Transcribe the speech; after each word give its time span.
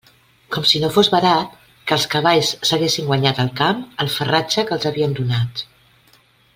Com 0.53 0.63
si 0.69 0.79
no 0.83 0.87
fos 0.95 1.09
barat 1.15 1.51
que 1.91 1.95
els 1.97 2.07
cavalls 2.15 2.49
s'haguessen 2.69 3.09
guanyat 3.11 3.43
al 3.45 3.53
camp 3.63 3.87
el 4.07 4.13
farratge 4.17 4.69
que 4.71 4.77
els 4.79 4.93
havien 4.93 5.19
donat. 5.21 5.67